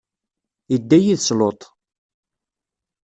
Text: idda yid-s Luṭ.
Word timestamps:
idda 0.75 0.97
yid-s 1.03 1.29
Luṭ. 1.39 1.61